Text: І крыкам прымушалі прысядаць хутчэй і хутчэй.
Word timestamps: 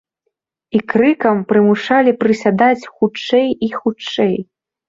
І 0.77 0.79
крыкам 0.93 1.43
прымушалі 1.51 2.11
прысядаць 2.23 2.89
хутчэй 2.97 3.47
і 3.69 3.73
хутчэй. 3.79 4.35